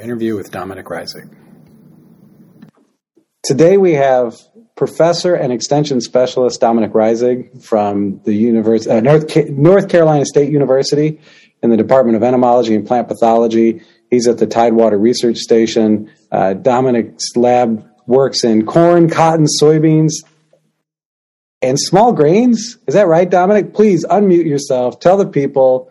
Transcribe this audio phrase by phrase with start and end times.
[0.00, 1.34] interview with Dominic Reisig.
[3.42, 4.36] Today we have
[4.76, 11.20] Professor and Extension Specialist Dominic Reisig from the Univers- uh, North, North Carolina State University
[11.62, 13.82] in the Department of Entomology and Plant Pathology.
[14.10, 16.10] He's at the Tidewater Research Station.
[16.32, 20.12] Uh, Dominic's lab works in corn, cotton, soybeans,
[21.62, 22.78] and small grains.
[22.86, 23.74] Is that right, Dominic?
[23.74, 24.98] Please unmute yourself.
[25.00, 25.90] Tell the people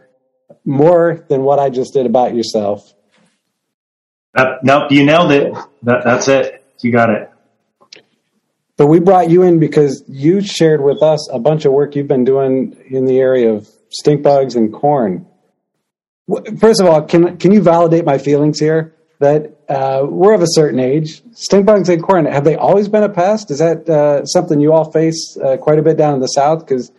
[0.66, 2.94] more than what I just did about yourself.
[4.35, 5.53] Uh, nope, you nailed it.
[5.83, 6.63] That, that's it.
[6.81, 7.31] You got it.
[8.77, 12.07] But we brought you in because you shared with us a bunch of work you've
[12.07, 15.27] been doing in the area of stink bugs and corn.
[16.57, 20.47] First of all, can can you validate my feelings here that uh, we're of a
[20.47, 21.21] certain age?
[21.33, 23.52] Stink bugs and corn have they always been a pest?
[23.52, 26.59] Is that uh, something you all face uh, quite a bit down in the south?
[26.59, 26.89] Because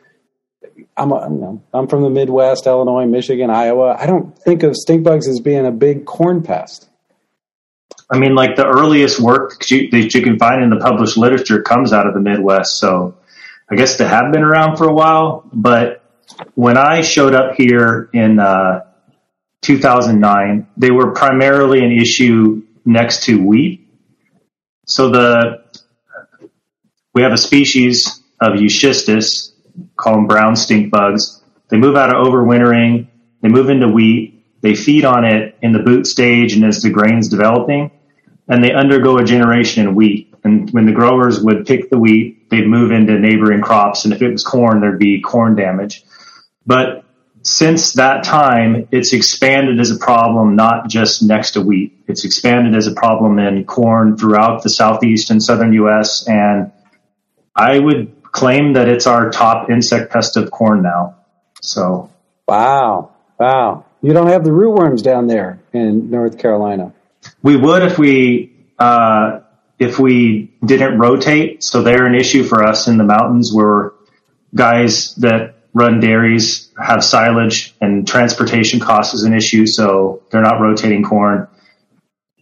[0.99, 3.97] I'm a, you know, I'm from the Midwest, Illinois, Michigan, Iowa.
[3.99, 6.90] I don't think of stink bugs as being a big corn pest.
[8.11, 11.93] I mean, like the earliest work that you can find in the published literature comes
[11.93, 12.79] out of the Midwest.
[12.79, 13.17] So
[13.71, 15.49] I guess they have been around for a while.
[15.53, 16.03] But
[16.55, 18.81] when I showed up here in uh,
[19.63, 23.89] 2009, they were primarily an issue next to wheat.
[24.87, 25.61] So the
[27.15, 29.53] we have a species of Euschistus,
[29.97, 31.43] call them brown stink bugs.
[31.69, 33.09] They move out of overwintering.
[33.43, 34.45] They move into wheat.
[34.63, 37.91] They feed on it in the boot stage and as the grain's developing
[38.51, 40.35] and they undergo a generation in wheat.
[40.43, 44.05] And when the growers would pick the wheat, they'd move into neighboring crops.
[44.05, 46.05] And if it was corn, there'd be corn damage.
[46.67, 47.05] But
[47.43, 52.03] since that time, it's expanded as a problem, not just next to wheat.
[52.09, 56.27] It's expanded as a problem in corn throughout the southeast and southern U.S.
[56.27, 56.73] And
[57.55, 61.19] I would claim that it's our top insect pest of corn now.
[61.63, 62.11] So.
[62.49, 63.13] Wow.
[63.39, 63.85] Wow.
[64.03, 66.95] You don't have the rootworms down there in North Carolina.
[67.43, 69.41] We would if we uh,
[69.81, 71.65] if we didn't rotate.
[71.65, 73.93] So they're an issue for us in the mountains where
[74.55, 79.67] guys that run dairies have silage and transportation costs is an issue.
[79.67, 81.49] So they're not rotating corn.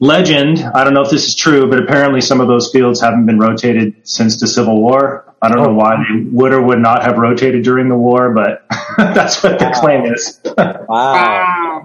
[0.00, 3.26] Legend, I don't know if this is true, but apparently some of those fields haven't
[3.26, 5.34] been rotated since the Civil War.
[5.42, 5.64] I don't oh.
[5.66, 8.64] know why they would or would not have rotated during the war, but
[8.96, 10.40] that's what the claim is.
[10.56, 10.86] wow.
[10.88, 11.84] wow.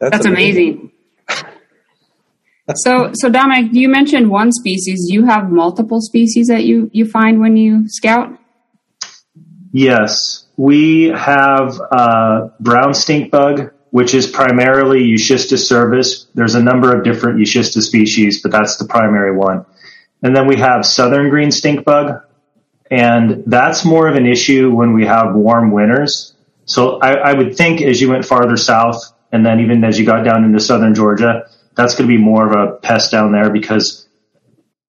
[0.00, 0.72] That's, that's amazing.
[0.72, 0.93] amazing
[2.74, 5.06] so, so Dominic, you mentioned one species.
[5.08, 8.38] You have multiple species that you, you find when you scout?
[9.72, 11.78] Yes, we have
[12.60, 16.26] brown stink bug, which is primarily Euschistus servus.
[16.34, 19.66] There's a number of different Euschistus species, but that's the primary one.
[20.22, 22.22] And then we have southern green stink bug,
[22.90, 26.34] and that's more of an issue when we have warm winters.
[26.64, 30.06] So I, I would think as you went farther south, and then even as you
[30.06, 33.50] got down into southern Georgia, that's going to be more of a pest down there
[33.50, 34.06] because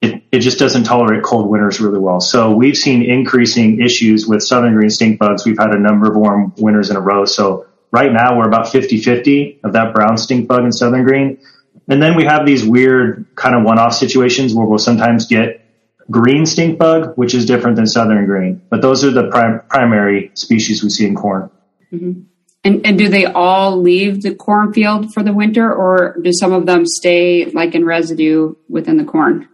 [0.01, 2.19] it, it just doesn't tolerate cold winters really well.
[2.19, 5.45] So we've seen increasing issues with southern green stink bugs.
[5.45, 7.25] We've had a number of warm winters in a row.
[7.25, 11.39] So right now we're about 50-50 of that brown stink bug in southern green.
[11.87, 15.65] And then we have these weird kind of one-off situations where we'll sometimes get
[16.09, 18.61] green stink bug, which is different than southern green.
[18.69, 21.49] But those are the prim- primary species we see in corn.
[21.91, 22.21] Mm-hmm.
[22.65, 26.65] And, and do they all leave the cornfield for the winter, or do some of
[26.65, 29.47] them stay like in residue within the corn?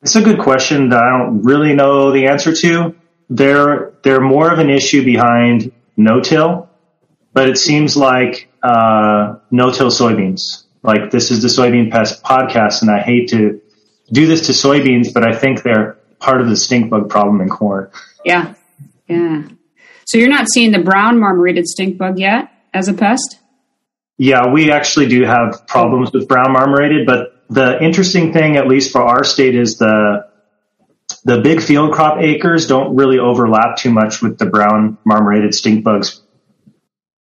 [0.00, 2.94] It's a good question that I don't really know the answer to.
[3.28, 6.70] They're they're more of an issue behind no-till,
[7.34, 10.64] but it seems like uh, no-till soybeans.
[10.82, 13.60] Like this is the soybean pest podcast, and I hate to
[14.10, 17.48] do this to soybeans, but I think they're part of the stink bug problem in
[17.48, 17.90] corn.
[18.24, 18.54] Yeah,
[19.08, 19.42] yeah.
[20.06, 23.40] So you're not seeing the brown marmorated stink bug yet as a pest?
[24.18, 28.92] Yeah, we actually do have problems with brown marmorated, but the interesting thing, at least
[28.92, 30.26] for our state, is the
[31.24, 35.84] the big field crop acres don't really overlap too much with the brown marmorated stink
[35.84, 36.22] bugs.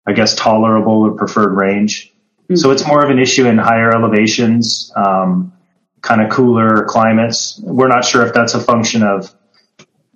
[0.05, 2.11] I guess tolerable or preferred range.
[2.43, 2.55] Mm-hmm.
[2.55, 5.53] So it's more of an issue in higher elevations, um,
[6.01, 7.59] kind of cooler climates.
[7.63, 9.33] We're not sure if that's a function of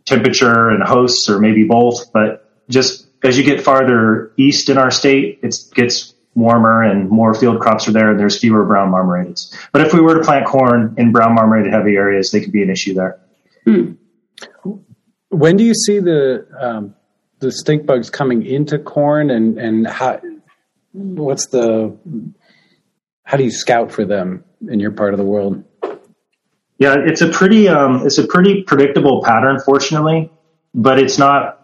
[0.06, 4.92] temperature and hosts or maybe both, but just as you get farther east in our
[4.92, 9.56] state, it gets warmer and more field crops are there and there's fewer brown marmorateds.
[9.72, 12.62] But if we were to plant corn in brown marmorated heavy areas, they could be
[12.62, 13.20] an issue there.
[13.66, 13.94] Hmm.
[15.30, 16.96] When do you see the um,
[17.40, 20.22] the stink bugs coming into corn and and how
[20.94, 21.98] what's the
[23.24, 25.64] how do you scout for them in your part of the world?
[26.78, 30.32] Yeah, it's a pretty um, it's a pretty predictable pattern, fortunately,
[30.74, 31.57] but it's not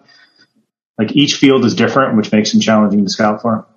[0.98, 3.68] like each field is different, which makes them challenging to scout for.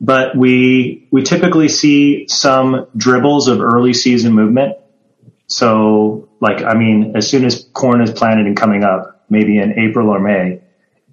[0.00, 4.76] but we we typically see some dribbles of early season movement.
[5.46, 9.78] So, like, I mean, as soon as corn is planted and coming up, maybe in
[9.78, 10.60] April or May,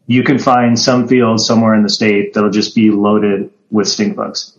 [0.07, 4.15] you can find some fields somewhere in the state that'll just be loaded with stink
[4.15, 4.57] bugs.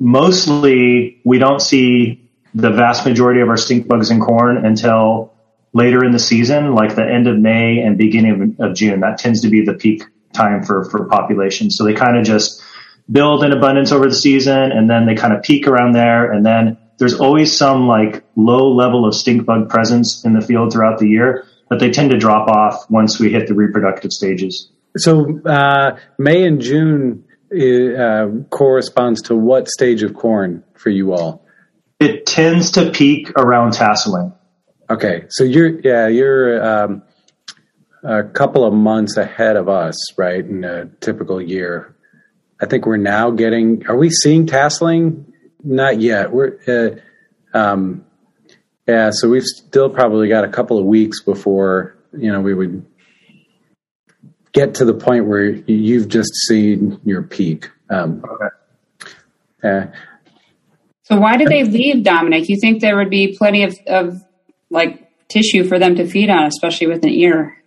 [0.00, 5.34] Mostly, we don't see the vast majority of our stink bugs in corn until
[5.72, 9.00] later in the season, like the end of May and beginning of, of June.
[9.00, 11.70] That tends to be the peak time for, for population.
[11.70, 12.62] So they kind of just
[13.10, 16.30] build in abundance over the season and then they kind of peak around there.
[16.30, 20.72] And then there's always some like low level of stink bug presence in the field
[20.72, 24.70] throughout the year, but they tend to drop off once we hit the reproductive stages.
[24.96, 31.46] So uh, May and June uh, corresponds to what stage of corn for you all?
[32.00, 34.34] It tends to peak around tasseling.
[34.90, 37.02] Okay, so you're yeah you're um,
[38.02, 40.44] a couple of months ahead of us, right?
[40.44, 41.94] In a typical year,
[42.60, 43.86] I think we're now getting.
[43.86, 45.26] Are we seeing tasseling?
[45.62, 46.32] Not yet.
[46.32, 48.06] We're uh, um,
[48.86, 52.86] yeah, so we've still probably got a couple of weeks before you know we would
[54.52, 57.70] get to the point where you've just seen your peak.
[57.90, 58.24] Um,
[59.62, 59.90] okay.
[61.02, 62.48] so why did they leave, Dominic?
[62.48, 64.22] You think there would be plenty of, of
[64.70, 67.58] like tissue for them to feed on, especially with an ear?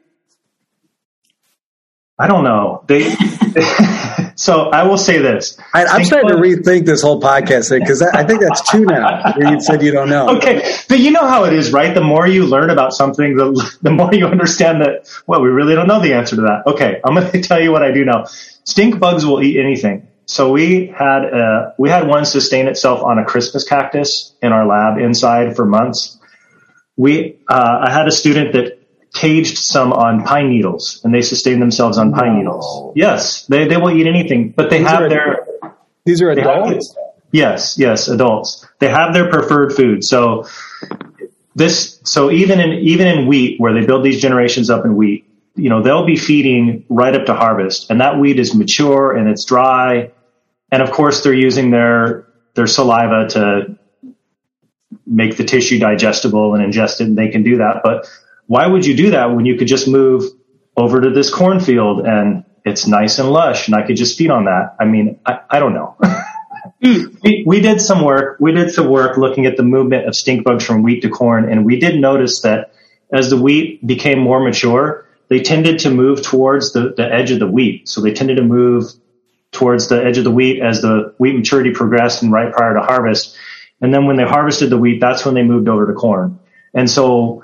[2.21, 2.83] I don't know.
[2.87, 3.09] They.
[4.35, 5.57] so I will say this.
[5.73, 8.85] I, am starting to rethink this whole podcast thing because I, I, think that's two
[8.85, 9.33] now.
[9.33, 10.37] Where you said you don't know.
[10.37, 11.95] Okay, but you know how it is, right?
[11.95, 15.09] The more you learn about something, the the more you understand that.
[15.25, 16.63] Well, we really don't know the answer to that.
[16.67, 18.25] Okay, I'm going to tell you what I do know.
[18.65, 20.07] Stink bugs will eat anything.
[20.25, 24.67] So we had a, we had one sustain itself on a Christmas cactus in our
[24.67, 26.19] lab inside for months.
[26.97, 28.81] We uh, I had a student that
[29.13, 32.93] caged some on pine needles and they sustain themselves on pine needles.
[32.95, 35.47] Yes, they, they will eat anything, but they these have their.
[36.05, 36.95] These are adults?
[36.95, 38.65] Have, yes, yes, adults.
[38.79, 40.03] They have their preferred food.
[40.03, 40.47] So
[41.55, 45.27] this, so even in, even in wheat where they build these generations up in wheat,
[45.55, 49.29] you know, they'll be feeding right up to harvest and that wheat is mature and
[49.29, 50.11] it's dry.
[50.71, 53.77] And of course they're using their, their saliva to
[55.05, 57.81] make the tissue digestible and ingest it and they can do that.
[57.83, 58.09] But
[58.47, 60.23] why would you do that when you could just move
[60.75, 64.45] over to this cornfield and it's nice and lush and I could just feed on
[64.45, 64.75] that?
[64.79, 65.97] I mean, I, I don't know.
[66.83, 67.15] Hmm.
[67.23, 68.37] we, we did some work.
[68.39, 71.51] We did some work looking at the movement of stink bugs from wheat to corn,
[71.51, 72.73] and we did notice that
[73.13, 77.39] as the wheat became more mature, they tended to move towards the, the edge of
[77.39, 77.87] the wheat.
[77.87, 78.91] So they tended to move
[79.51, 82.81] towards the edge of the wheat as the wheat maturity progressed and right prior to
[82.81, 83.37] harvest.
[83.81, 86.39] And then when they harvested the wheat, that's when they moved over to corn.
[86.73, 87.43] And so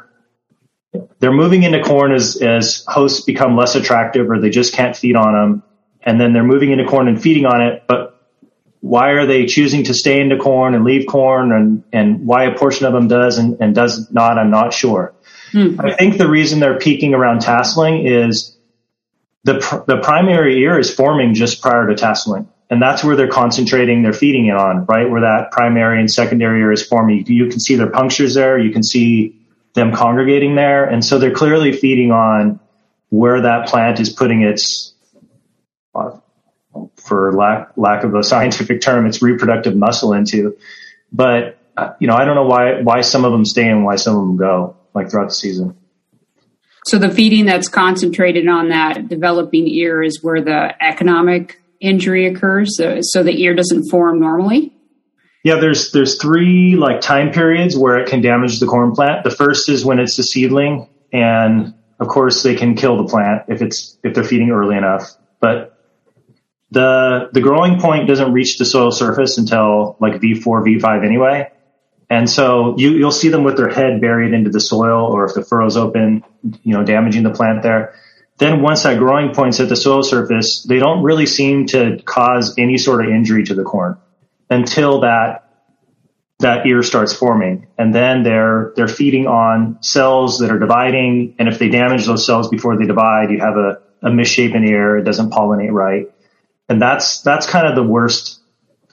[1.19, 5.15] they're moving into corn as, as hosts become less attractive or they just can't feed
[5.15, 5.63] on them.
[6.01, 7.83] And then they're moving into corn and feeding on it.
[7.87, 8.13] But
[8.81, 12.57] why are they choosing to stay into corn and leave corn and, and why a
[12.57, 15.13] portion of them does and, and does not, I'm not sure.
[15.51, 15.79] Hmm.
[15.79, 18.55] I think the reason they're peaking around tasseling is
[19.43, 22.47] the, pr- the primary ear is forming just prior to tasseling.
[22.69, 25.09] And that's where they're concentrating they're feeding it on, right?
[25.09, 27.25] Where that primary and secondary ear is forming.
[27.25, 28.57] You can see their punctures there.
[28.59, 29.39] You can see
[29.73, 30.85] them congregating there.
[30.85, 32.59] And so they're clearly feeding on
[33.09, 34.93] where that plant is putting its,
[35.95, 36.17] uh,
[36.97, 40.57] for lack, lack of a scientific term, its reproductive muscle into.
[41.11, 43.95] But, uh, you know, I don't know why, why some of them stay and why
[43.95, 45.77] some of them go like throughout the season.
[46.87, 52.77] So the feeding that's concentrated on that developing ear is where the economic injury occurs.
[52.77, 54.73] So, so the ear doesn't form normally.
[55.43, 59.23] Yeah, there's there's three like time periods where it can damage the corn plant.
[59.23, 63.43] The first is when it's a seedling, and of course they can kill the plant
[63.47, 65.15] if it's if they're feeding early enough.
[65.39, 65.77] But
[66.71, 71.51] the the growing point doesn't reach the soil surface until like V4, V5 anyway.
[72.09, 75.33] And so you, you'll see them with their head buried into the soil or if
[75.33, 76.23] the furrow's open,
[76.63, 77.95] you know, damaging the plant there.
[78.37, 82.55] Then once that growing point's at the soil surface, they don't really seem to cause
[82.57, 83.97] any sort of injury to the corn
[84.49, 85.43] until that
[86.39, 87.67] that ear starts forming.
[87.79, 91.35] And then they're they're feeding on cells that are dividing.
[91.39, 94.97] And if they damage those cells before they divide you have a, a misshapen ear.
[94.97, 96.11] It doesn't pollinate right.
[96.69, 98.39] And that's that's kind of the worst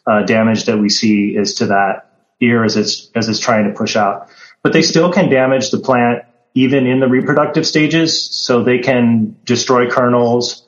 [0.07, 2.11] uh, damage that we see is to that
[2.41, 4.29] ear as it's as it's trying to push out.
[4.63, 6.25] But they still can damage the plant
[6.55, 10.65] even in the reproductive stages so they can destroy kernels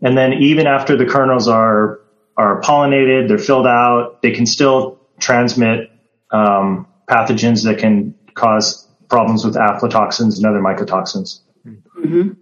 [0.00, 2.00] and then even after the kernels are
[2.36, 5.90] are pollinated, they're filled out, they can still transmit
[6.30, 11.40] um, pathogens that can cause problems with aflatoxins and other mycotoxins.
[11.66, 12.32] Mm-hmm.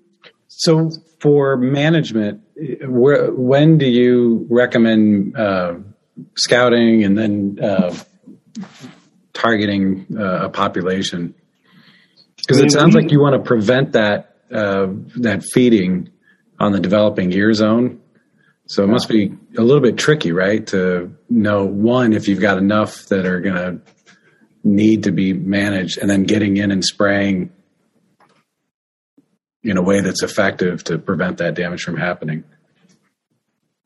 [0.48, 2.42] So, for management,
[2.86, 5.74] where, when do you recommend uh,
[6.36, 7.96] scouting and then uh,
[9.32, 11.34] targeting uh, a population?
[12.46, 16.10] Because it sounds like you want to prevent that uh, that feeding
[16.58, 18.00] on the developing ear zone.
[18.66, 20.66] So it must be a little bit tricky, right?
[20.68, 23.80] To know one if you've got enough that are going to
[24.62, 27.52] need to be managed, and then getting in and spraying
[29.62, 32.44] in a way that's effective to prevent that damage from happening.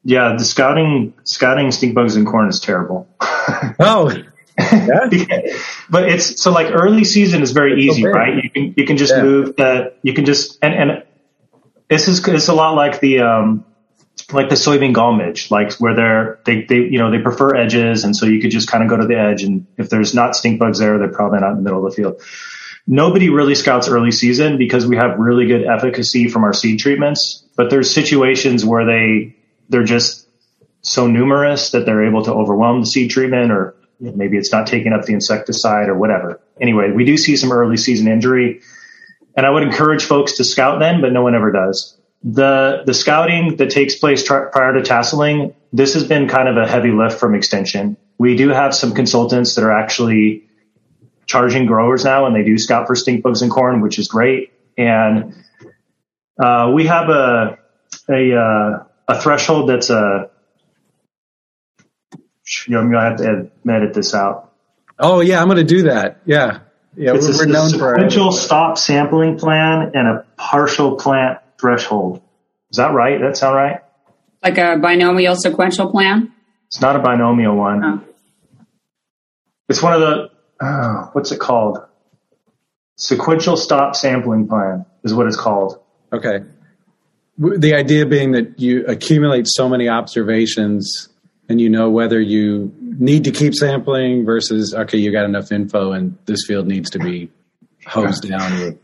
[0.04, 3.08] Yeah, the scouting scouting stink bugs in corn is terrible.
[3.80, 4.10] oh,
[4.72, 5.08] yeah.
[5.88, 8.42] but it's so like early season is very easy, right?
[8.42, 9.22] You can you can just yeah.
[9.22, 11.04] move that you can just and and
[11.88, 13.64] this is it's a lot like the um
[14.32, 18.04] like the soybean gall midge, like where they're they they you know they prefer edges,
[18.04, 20.34] and so you could just kind of go to the edge, and if there's not
[20.34, 22.20] stink bugs there, they're probably not in the middle of the field
[22.88, 27.44] nobody really scouts early season because we have really good efficacy from our seed treatments.
[27.54, 29.36] But there's situations where they
[29.68, 30.26] they're just
[30.80, 34.92] so numerous that they're able to overwhelm the seed treatment, or maybe it's not taking
[34.92, 36.40] up the insecticide or whatever.
[36.60, 38.60] Anyway, we do see some early season injury,
[39.36, 41.96] and I would encourage folks to scout then, but no one ever does.
[42.24, 46.66] The the scouting that takes place prior to tasseling, this has been kind of a
[46.66, 47.96] heavy lift from extension.
[48.18, 50.48] We do have some consultants that are actually
[51.26, 54.52] charging growers now, and they do scout for stink bugs in corn, which is great.
[54.76, 55.34] And
[56.42, 57.58] uh, we have a
[58.08, 60.30] a uh, a threshold that's a.
[62.66, 64.52] You know, I'm gonna have to edit this out.
[64.98, 66.20] Oh yeah, I'm gonna do that.
[66.24, 66.60] Yeah,
[66.96, 67.14] yeah.
[67.14, 72.22] It's we're, a, we're known a sequential stop sampling plan and a partial plant threshold.
[72.70, 73.20] Is that right?
[73.20, 73.80] That sound right?
[74.42, 76.32] Like a binomial sequential plan?
[76.68, 77.84] It's not a binomial one.
[77.84, 78.04] Oh.
[79.68, 81.78] It's one of the oh, what's it called?
[82.96, 85.80] Sequential stop sampling plan is what it's called.
[86.12, 86.40] Okay.
[87.38, 91.08] The idea being that you accumulate so many observations
[91.48, 95.92] and you know whether you need to keep sampling versus, okay, you got enough info
[95.92, 97.30] and this field needs to be
[97.86, 98.78] hosed down with.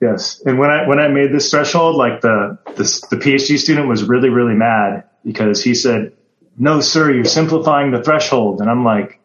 [0.00, 0.42] Yes.
[0.44, 4.04] And when I, when I made this threshold, like the, the, the PhD student was
[4.04, 6.12] really, really mad because he said,
[6.58, 8.60] no, sir, you're simplifying the threshold.
[8.60, 9.20] And I'm like,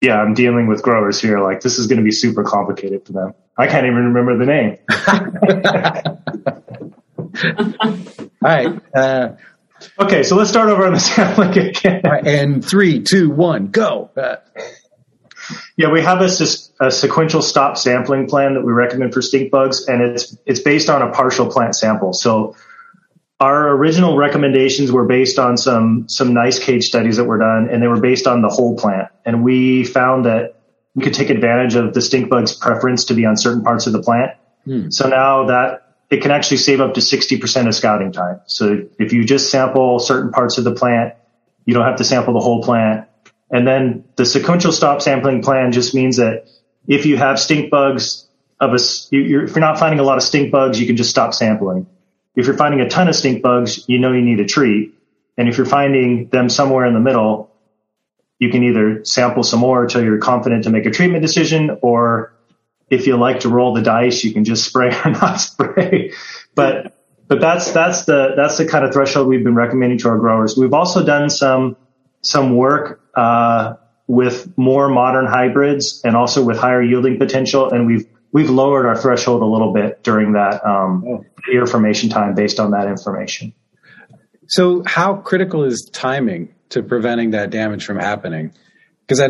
[0.00, 1.40] yeah, I'm dealing with growers here.
[1.40, 3.34] Like this is going to be super complicated for them.
[3.56, 4.78] I can't even remember the name.
[8.44, 8.80] All right.
[8.94, 9.36] Uh,
[9.98, 12.00] okay, so let's start over on the sampling again.
[12.04, 14.10] Right, and three, two, one, go.
[14.16, 14.36] Uh,
[15.76, 16.28] yeah, we have a,
[16.80, 20.88] a, sequential stop sampling plan that we recommend for stink bugs, and it's it's based
[20.88, 22.12] on a partial plant sample.
[22.12, 22.56] So
[23.40, 27.82] our original recommendations were based on some some nice cage studies that were done, and
[27.82, 29.08] they were based on the whole plant.
[29.24, 30.60] And we found that
[30.94, 33.92] we could take advantage of the stink bug's preference to be on certain parts of
[33.92, 34.32] the plant.
[34.64, 34.90] Hmm.
[34.90, 35.81] So now that
[36.12, 38.42] it can actually save up to 60% of scouting time.
[38.44, 41.14] So if you just sample certain parts of the plant,
[41.64, 43.08] you don't have to sample the whole plant.
[43.50, 46.48] And then the sequential stop sampling plan just means that
[46.86, 48.28] if you have stink bugs
[48.60, 48.78] of a,
[49.10, 51.86] if you're not finding a lot of stink bugs, you can just stop sampling.
[52.36, 54.94] If you're finding a ton of stink bugs, you know you need a treat.
[55.38, 57.50] And if you're finding them somewhere in the middle,
[58.38, 62.31] you can either sample some more until you're confident to make a treatment decision, or
[62.92, 66.12] if you like to roll the dice, you can just spray or not spray.
[66.54, 66.94] But
[67.26, 70.56] but that's that's the that's the kind of threshold we've been recommending to our growers.
[70.56, 71.76] We've also done some
[72.20, 73.74] some work uh,
[74.06, 78.96] with more modern hybrids and also with higher yielding potential, and we've we've lowered our
[78.96, 81.24] threshold a little bit during that um, oh.
[81.50, 83.54] ear formation time based on that information.
[84.48, 88.52] So, how critical is timing to preventing that damage from happening?
[89.06, 89.20] Because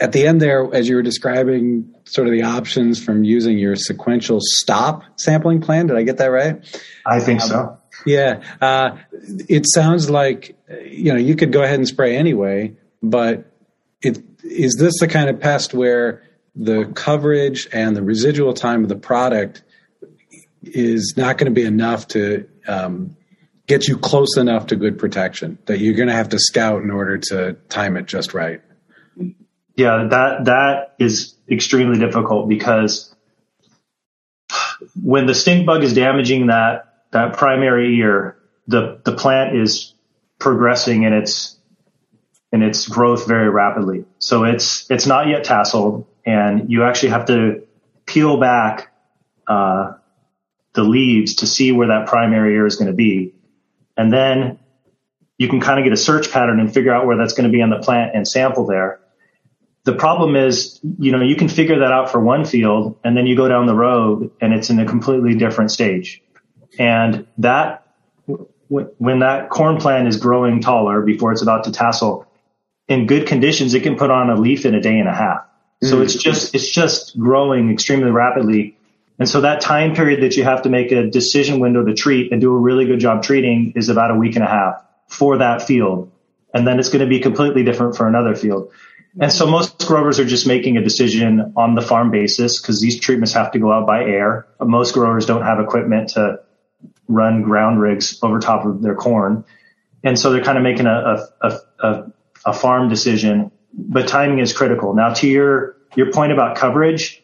[0.00, 3.76] at the end there, as you were describing sort of the options from using your
[3.76, 6.64] sequential stop sampling plan, did I get that right?
[7.06, 7.78] I think um, so.
[8.06, 8.96] Yeah, uh,
[9.48, 13.52] it sounds like you know you could go ahead and spray anyway, but
[14.00, 16.22] it is this the kind of pest where
[16.56, 19.62] the coverage and the residual time of the product
[20.62, 23.16] is not going to be enough to um,
[23.66, 26.90] get you close enough to good protection that you're going to have to scout in
[26.90, 28.60] order to time it just right.
[29.74, 33.14] Yeah, that that is extremely difficult because
[35.02, 38.36] when the stink bug is damaging that that primary ear,
[38.66, 39.94] the the plant is
[40.38, 41.56] progressing in its
[42.52, 44.04] in its growth very rapidly.
[44.18, 47.66] So it's it's not yet tasseled and you actually have to
[48.06, 48.92] peel back
[49.46, 49.94] uh,
[50.74, 53.34] the leaves to see where that primary ear is going to be,
[53.96, 54.58] and then
[55.38, 57.52] you can kind of get a search pattern and figure out where that's going to
[57.52, 59.00] be on the plant and sample there.
[59.84, 63.26] The problem is, you know, you can figure that out for one field, and then
[63.26, 66.22] you go down the road and it's in a completely different stage,
[66.78, 67.86] and that
[68.68, 72.26] when that corn plant is growing taller before it's about to tassel,
[72.88, 75.44] in good conditions, it can put on a leaf in a day and a half.
[75.82, 76.04] So mm.
[76.04, 78.78] it's just it's just growing extremely rapidly.
[79.18, 82.32] And so that time period that you have to make a decision window to treat
[82.32, 85.38] and do a really good job treating is about a week and a half for
[85.38, 86.10] that field.
[86.54, 88.70] And then it's going to be completely different for another field.
[89.20, 92.98] And so most growers are just making a decision on the farm basis because these
[92.98, 94.46] treatments have to go out by air.
[94.60, 96.40] Most growers don't have equipment to
[97.08, 99.44] run ground rigs over top of their corn.
[100.02, 102.12] And so they're kind of making a, a, a,
[102.46, 104.94] a farm decision, but timing is critical.
[104.94, 107.22] Now to your, your point about coverage,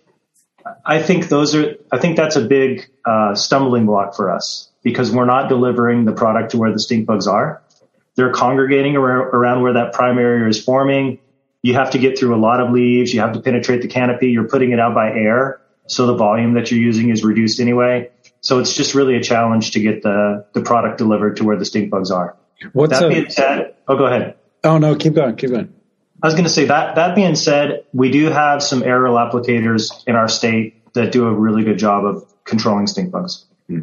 [0.85, 5.11] I think those are, I think that's a big uh, stumbling block for us because
[5.11, 7.63] we're not delivering the product to where the stink bugs are.
[8.15, 11.19] They're congregating around where that prime area is forming.
[11.69, 13.13] You have to get through a lot of leaves.
[13.13, 14.29] You have to penetrate the canopy.
[14.29, 15.61] You're putting it out by air.
[15.87, 18.09] So the volume that you're using is reduced anyway.
[18.41, 21.67] So it's just really a challenge to get the, the product delivered to where the
[21.67, 22.39] stink bugs are.
[22.73, 24.37] What's that a, being said, oh, go ahead.
[24.65, 25.75] Oh no, keep going, keep going.
[26.23, 29.91] I was going to say that, that being said, we do have some aerial applicators
[30.07, 33.45] in our state that do a really good job of controlling stink bugs.
[33.67, 33.81] Hmm.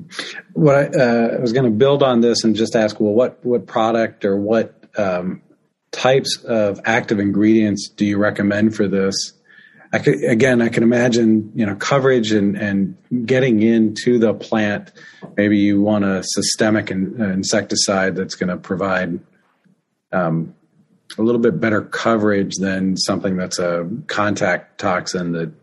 [0.53, 3.45] What I, uh, I was going to build on this and just ask, well, what,
[3.45, 5.43] what product or what um,
[5.95, 9.31] types of active ingredients do you recommend for this?
[9.93, 14.91] I could, again, I can imagine, you know, coverage and, and getting into the plant.
[15.37, 19.21] Maybe you want a systemic in, uh, insecticide that's going to provide
[20.11, 20.53] um,
[21.17, 25.53] a little bit better coverage than something that's a contact toxin that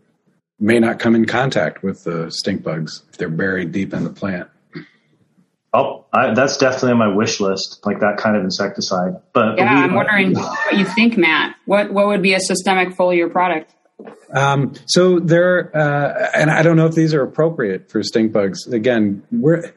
[0.59, 4.09] may not come in contact with the stink bugs if they're buried deep in the
[4.09, 4.49] plant.
[5.73, 9.15] Oh, I, that's definitely on my wish list, like that kind of insecticide.
[9.33, 11.55] But yeah, I'm wondering what you think, Matt.
[11.65, 13.73] What what would be a systemic foliar product?
[14.33, 18.67] Um, so there, uh, and I don't know if these are appropriate for stink bugs.
[18.67, 19.73] Again, we're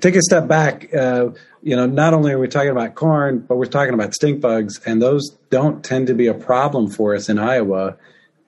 [0.00, 0.92] take a step back.
[0.94, 1.30] Uh,
[1.62, 4.80] you know, not only are we talking about corn, but we're talking about stink bugs,
[4.86, 7.96] and those don't tend to be a problem for us in Iowa.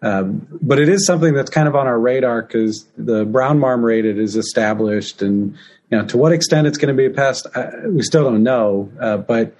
[0.02, 4.18] Um, but it is something that's kind of on our radar because the brown marmorated
[4.18, 5.56] is established, and
[5.90, 8.42] you know to what extent it's going to be a pest, uh, we still don't
[8.42, 8.90] know.
[9.00, 9.54] Uh, but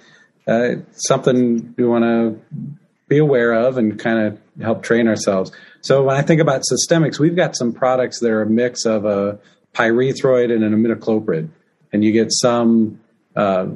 [0.47, 2.67] uh, something we want to
[3.07, 5.51] be aware of and kind of help train ourselves.
[5.81, 9.05] So when I think about systemics, we've got some products that are a mix of
[9.05, 9.39] a
[9.73, 11.49] pyrethroid and an imidacloprid,
[11.91, 12.99] and you get some
[13.35, 13.67] uh,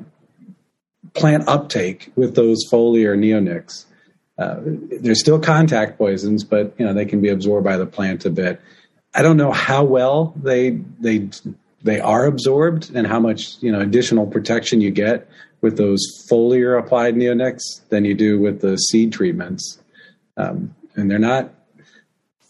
[1.13, 3.85] plant uptake with those foliar neonics.
[4.37, 4.59] Uh,
[5.01, 8.29] they're still contact poisons, but you know they can be absorbed by the plant a
[8.29, 8.61] bit.
[9.13, 11.29] I don't know how well they they
[11.85, 15.29] they are absorbed and how much you know additional protection you get
[15.61, 19.79] with those foliar applied neonics than you do with the seed treatments.
[20.35, 21.53] Um, and they're not.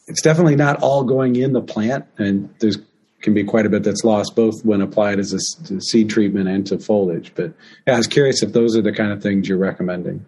[0.07, 2.77] It's definitely not all going in the plant, and there's
[3.21, 6.65] can be quite a bit that's lost both when applied as a seed treatment and
[6.67, 7.33] to foliage.
[7.35, 7.53] But
[7.87, 10.25] yeah, I was curious if those are the kind of things you're recommending.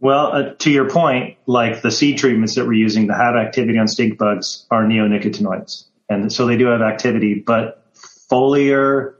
[0.00, 3.78] Well, uh, to your point, like the seed treatments that we're using that have activity
[3.78, 5.84] on stink bugs are neonicotinoids.
[6.08, 7.92] And so they do have activity, but
[8.30, 9.14] foliar,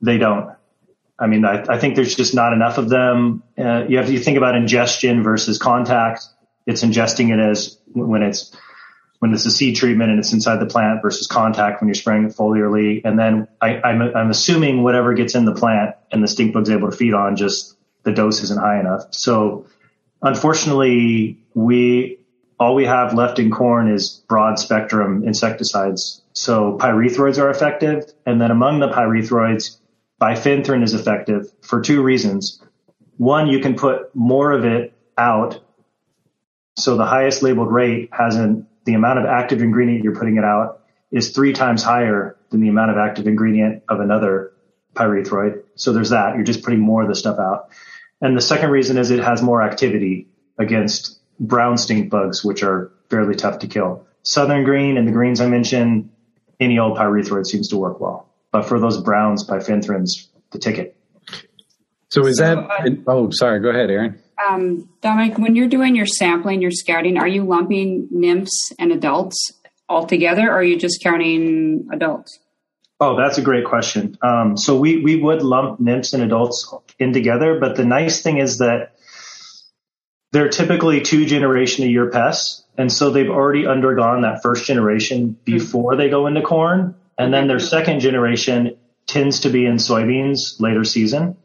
[0.00, 0.54] they don't.
[1.18, 3.42] I mean, I, I think there's just not enough of them.
[3.58, 6.26] Uh, you have to think about ingestion versus contact.
[6.66, 8.56] It's ingesting it as when it's
[9.20, 12.24] when it's a seed treatment and it's inside the plant versus contact when you're spraying
[12.24, 13.00] it foliarly.
[13.04, 16.68] And then I, I'm, I'm assuming whatever gets in the plant and the stink bug's
[16.68, 19.14] able to feed on, just the dose isn't high enough.
[19.14, 19.66] So
[20.20, 22.18] unfortunately, we
[22.58, 26.22] all we have left in corn is broad spectrum insecticides.
[26.32, 29.78] So pyrethroids are effective, and then among the pyrethroids,
[30.20, 32.62] bifenthrin is effective for two reasons.
[33.16, 35.62] One, you can put more of it out.
[36.76, 40.44] So the highest labeled rate has an, the amount of active ingredient you're putting it
[40.44, 44.52] out is three times higher than the amount of active ingredient of another
[44.94, 45.62] pyrethroid.
[45.76, 46.34] So there's that.
[46.34, 47.70] You're just putting more of the stuff out.
[48.20, 52.92] And the second reason is it has more activity against brown stink bugs, which are
[53.10, 54.06] fairly tough to kill.
[54.22, 56.10] Southern green and the greens I mentioned,
[56.60, 58.28] any old pyrethroid seems to work well.
[58.52, 60.96] But for those browns, bifenthrin's the ticket.
[62.08, 62.58] So is that?
[62.58, 63.60] Uh, oh, sorry.
[63.60, 64.20] Go ahead, Aaron.
[64.48, 69.52] Um, Dominic, when you're doing your sampling, your scouting, are you lumping nymphs and adults
[69.88, 72.38] all together, or are you just counting adults?
[73.00, 74.16] Oh, that's a great question.
[74.22, 78.38] Um, so we we would lump nymphs and adults in together, but the nice thing
[78.38, 78.94] is that
[80.34, 85.38] they're typically two generation a year pests, and so they've already undergone that first generation
[85.44, 90.60] before they go into corn, and then their second generation tends to be in soybeans
[90.60, 91.36] later season.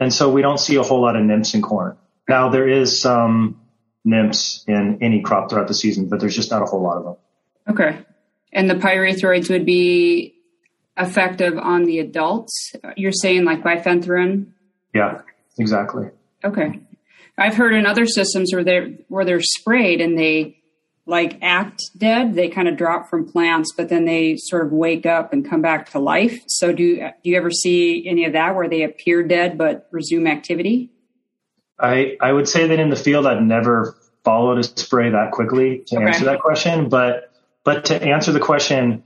[0.00, 1.98] And so we don't see a whole lot of nymphs in corn.
[2.26, 3.60] Now there is some
[4.02, 7.04] nymphs in any crop throughout the season, but there's just not a whole lot of
[7.04, 7.16] them.
[7.68, 7.98] Okay.
[8.50, 10.36] And the pyrethroids would be
[10.96, 12.72] effective on the adults?
[12.96, 14.52] You're saying like bifenthrin?
[14.94, 15.20] Yeah,
[15.58, 16.06] exactly.
[16.42, 16.80] Okay.
[17.38, 20.58] I've heard in other systems where they're where they're sprayed and they
[21.06, 22.34] like act dead.
[22.34, 25.62] They kind of drop from plants, but then they sort of wake up and come
[25.62, 26.42] back to life.
[26.48, 30.26] So do do you ever see any of that where they appear dead but resume
[30.26, 30.90] activity?
[31.78, 35.84] I I would say that in the field I've never followed a spray that quickly
[35.86, 36.06] to okay.
[36.06, 37.32] answer that question, but
[37.64, 39.04] but to answer the question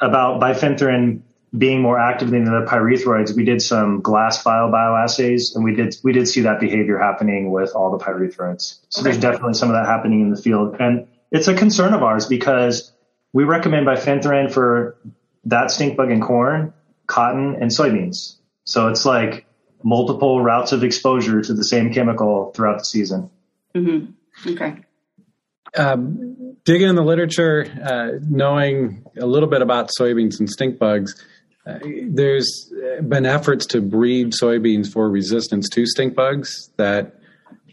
[0.00, 1.22] about bifenthrin
[1.56, 5.96] being more active than the pyrethroids, we did some glass vial bioassays, and we did
[6.02, 8.78] we did see that behavior happening with all the pyrethroids.
[8.88, 12.02] So there's definitely some of that happening in the field, and it's a concern of
[12.02, 12.92] ours because
[13.32, 14.96] we recommend bifenthrin for
[15.44, 16.72] that stink bug in corn,
[17.06, 18.36] cotton, and soybeans.
[18.64, 19.46] So it's like
[19.82, 23.30] multiple routes of exposure to the same chemical throughout the season.
[23.74, 24.50] Mm-hmm.
[24.52, 24.76] Okay.
[25.76, 31.14] Um, digging in the literature, uh, knowing a little bit about soybeans and stink bugs,
[31.20, 31.24] uh,
[32.08, 37.16] there's been efforts to breed soybeans for resistance to stink bugs that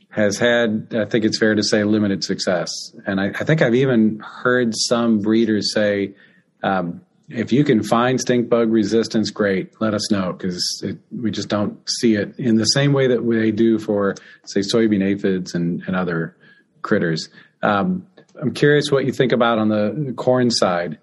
[0.09, 2.71] has had, I think it's fair to say, limited success.
[3.05, 6.15] And I, I think I've even heard some breeders say,
[6.63, 9.79] um, if you can find stink bug resistance, great.
[9.79, 13.51] Let us know because we just don't see it in the same way that they
[13.51, 16.35] do for, say, soybean aphids and, and other
[16.81, 17.29] critters.
[17.61, 18.07] Um,
[18.41, 20.99] I'm curious what you think about on the corn side.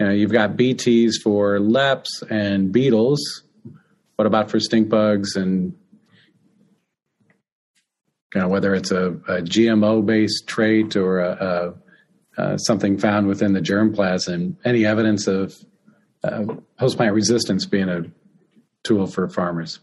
[0.00, 3.42] You know, you've got BTs for leps and beetles.
[4.16, 5.74] What about for stink bugs and
[8.34, 11.74] you know, whether it's a, a GMO based trait or a,
[12.38, 15.54] a, something found within the germplasm, any evidence of
[16.24, 16.44] uh,
[16.78, 18.04] host plant resistance being a
[18.82, 19.80] tool for farmers?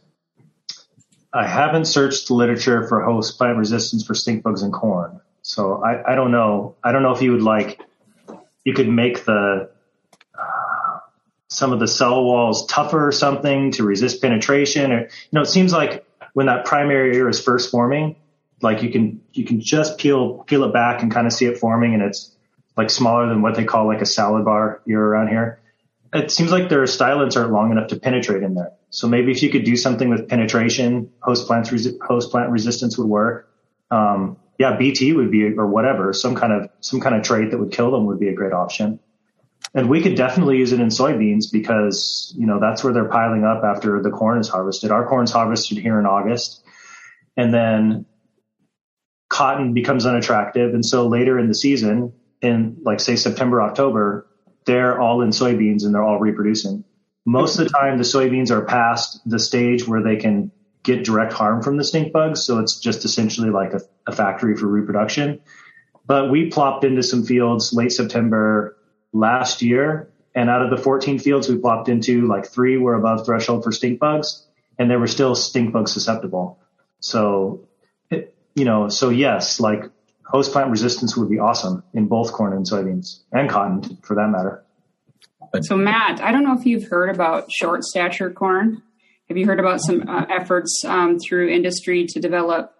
[1.31, 5.21] I haven't searched the literature for host plant resistance for stink bugs in corn.
[5.43, 6.75] So I, I don't know.
[6.83, 7.81] I don't know if you would like,
[8.63, 9.69] you could make the
[11.57, 14.91] some of the cell walls tougher or something to resist penetration.
[14.91, 18.15] Or you know it seems like when that primary ear is first forming
[18.61, 21.57] like you can you can just peel peel it back and kind of see it
[21.57, 22.31] forming and it's
[22.75, 25.59] like smaller than what they call like a salad bar ear around here.
[26.13, 28.71] It seems like their stylets aren't long enough to penetrate in there.
[28.91, 31.67] So maybe if you could do something with penetration host plant
[32.01, 33.49] host plant resistance would work.
[33.89, 37.57] Um, yeah bt would be or whatever some kind of some kind of trait that
[37.57, 38.99] would kill them would be a great option
[39.77, 43.43] and we could definitely use it in soybeans because, you know, that's where they're piling
[43.43, 44.89] up after the corn is harvested.
[44.89, 46.63] Our corn's harvested here in August.
[47.37, 48.07] And then
[49.29, 50.73] cotton becomes unattractive.
[50.73, 54.25] And so later in the season, in like say September, October,
[54.65, 56.83] they're all in soybeans and they're all reproducing.
[57.23, 61.33] Most of the time, the soybeans are past the stage where they can get direct
[61.33, 62.43] harm from the stink bugs.
[62.43, 65.39] So it's just essentially like a, a factory for reproduction.
[66.07, 68.76] But we plopped into some fields late September,
[69.13, 70.09] last year.
[70.35, 73.71] And out of the 14 fields we plopped into, like three were above threshold for
[73.71, 74.45] stink bugs
[74.77, 76.59] and they were still stink bug susceptible.
[76.99, 77.67] So,
[78.11, 79.83] it, you know, so yes, like
[80.25, 84.27] host plant resistance would be awesome in both corn and soybeans and cotton for that
[84.29, 84.63] matter.
[85.61, 88.83] So Matt, I don't know if you've heard about short stature corn.
[89.29, 92.73] Have you heard about some uh, efforts um, through industry to develop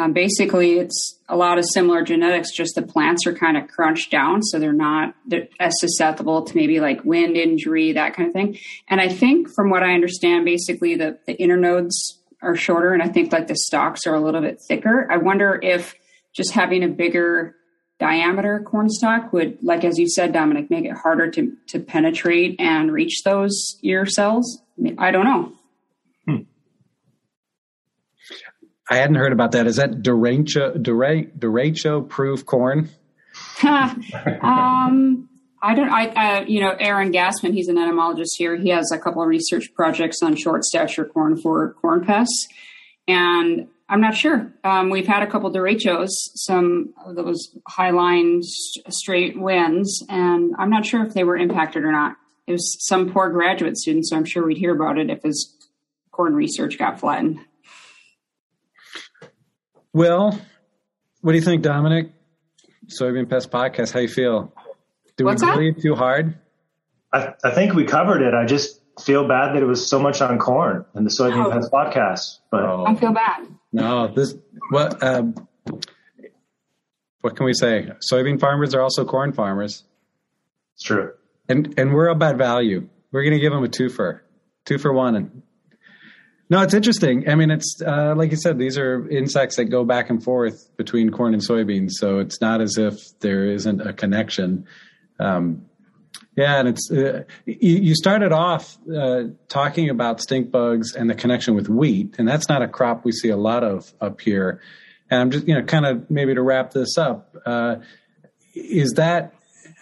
[0.00, 4.10] um, basically, it's a lot of similar genetics, just the plants are kind of crunched
[4.10, 8.32] down, so they're not they're as susceptible to maybe like wind injury, that kind of
[8.32, 8.58] thing.
[8.88, 11.92] And I think, from what I understand, basically the, the internodes
[12.40, 15.06] are shorter, and I think like the stalks are a little bit thicker.
[15.12, 15.94] I wonder if
[16.32, 17.54] just having a bigger
[17.98, 22.58] diameter corn stalk would, like as you said, Dominic, make it harder to to penetrate
[22.58, 24.62] and reach those ear cells.
[24.96, 25.52] I don't know.
[28.90, 29.68] I hadn't heard about that.
[29.68, 32.90] Is that derecho, derecho proof corn?
[33.62, 35.28] um,
[35.62, 35.90] I don't.
[35.90, 37.54] I, uh, you know, Aaron Gassmann.
[37.54, 38.56] He's an entomologist here.
[38.56, 42.48] He has a couple of research projects on short stature corn for corn pests,
[43.06, 44.52] and I'm not sure.
[44.64, 48.40] Um, we've had a couple derechos, some of those high line
[48.88, 52.16] straight winds, and I'm not sure if they were impacted or not.
[52.46, 55.56] It was some poor graduate student, so I'm sure we'd hear about it if his
[56.10, 57.38] corn research got flattened.
[59.92, 60.38] Well,
[61.20, 62.12] what do you think, Dominic?
[62.86, 63.92] Soybean Pest Podcast.
[63.92, 64.52] How you feel?
[65.16, 66.38] Do What's we bully too hard?
[67.12, 68.34] I, I think we covered it.
[68.34, 71.50] I just feel bad that it was so much on corn and the Soybean oh.
[71.50, 72.38] Pest Podcast.
[72.50, 72.84] But oh.
[72.86, 73.48] I feel bad.
[73.72, 74.36] No, this
[74.70, 75.34] what um,
[77.20, 77.90] what can we say?
[78.12, 79.84] Soybean farmers are also corn farmers.
[80.74, 81.12] It's true.
[81.48, 82.88] And and we're about value.
[83.10, 84.22] We're going to give them a two for
[84.64, 85.42] two for one, and
[86.50, 87.30] no, it's interesting.
[87.30, 90.68] I mean, it's uh, like you said; these are insects that go back and forth
[90.76, 91.92] between corn and soybeans.
[91.92, 94.66] So it's not as if there isn't a connection.
[95.20, 95.66] Um,
[96.36, 101.14] Yeah, and it's uh, you, you, started off uh, talking about stink bugs and the
[101.14, 104.60] connection with wheat, and that's not a crop we see a lot of up here.
[105.10, 107.76] And I'm just you know kind of maybe to wrap this up, uh,
[108.54, 109.34] is that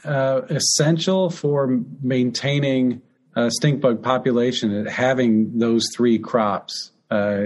[0.05, 3.03] uh, essential for maintaining
[3.47, 4.87] a stink bug population?
[4.87, 7.41] Having those three crops uh,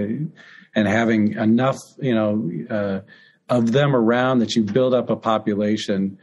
[0.75, 3.01] and having enough you know uh,
[3.49, 6.19] of them around that you build up a population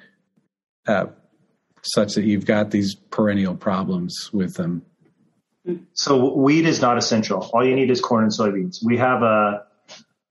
[1.83, 4.83] such that you've got these perennial problems with them?
[5.93, 7.49] So wheat is not essential.
[7.53, 8.77] All you need is corn and soybeans.
[8.83, 9.65] We have a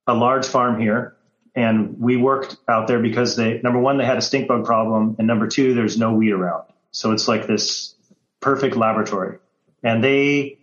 [0.06, 1.16] a large farm here,
[1.54, 5.16] and we worked out there because they number one they had a stink bug problem,
[5.18, 6.64] and number two there's no wheat around.
[6.90, 7.94] So it's like this
[8.40, 9.38] perfect laboratory,
[9.82, 10.58] and they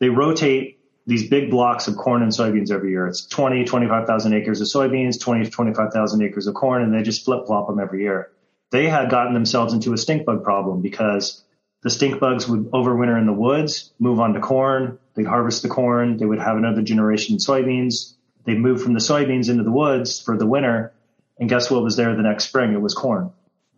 [0.00, 3.06] they rotate these big blocks of corn and soybeans every year.
[3.06, 7.24] It's 20, 25,000 acres of soybeans, 20 to 25,000 acres of corn, and they just
[7.24, 8.30] flip flop them every year
[8.70, 11.42] they had gotten themselves into a stink bug problem because
[11.82, 15.68] the stink bugs would overwinter in the woods, move on to corn, they'd harvest the
[15.68, 18.14] corn, they would have another generation of soybeans,
[18.44, 20.92] they'd move from the soybeans into the woods for the winter,
[21.38, 22.72] and guess what was there the next spring?
[22.72, 23.30] It was corn.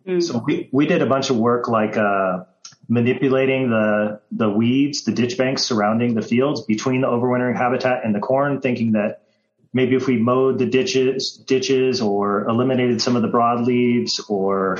[0.07, 0.23] Mm.
[0.23, 2.45] So we, we did a bunch of work like uh,
[2.87, 8.13] manipulating the the weeds, the ditch banks surrounding the fields between the overwintering habitat and
[8.13, 9.23] the corn, thinking that
[9.73, 14.79] maybe if we mowed the ditches, ditches or eliminated some of the broadleaves or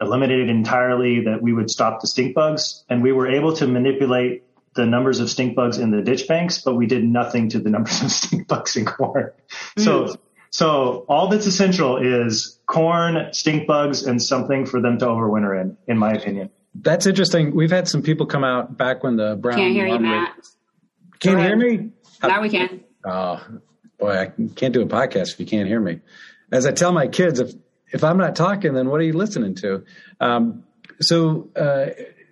[0.00, 2.84] eliminated entirely that we would stop the stink bugs.
[2.88, 4.44] And we were able to manipulate
[4.74, 7.70] the numbers of stink bugs in the ditch banks, but we did nothing to the
[7.74, 9.32] numbers of stink bugs in corn.
[9.76, 9.84] Mm.
[9.84, 10.16] So,
[10.50, 15.76] so all that's essential is corn, stink bugs, and something for them to overwinter in,
[15.86, 16.50] in my opinion.
[16.74, 17.54] That's interesting.
[17.54, 19.58] We've had some people come out back when the brown.
[19.58, 20.34] Can't hear you, Matt.
[21.18, 21.90] Can't hear me.
[22.22, 22.84] Now we can.
[23.04, 23.44] Oh,
[23.98, 26.00] boy, I can't do a podcast if you can't hear me.
[26.52, 27.52] As I tell my kids, if
[27.90, 29.84] if I'm not talking, then what are you listening to?
[30.20, 30.64] Um,
[31.00, 31.86] so uh,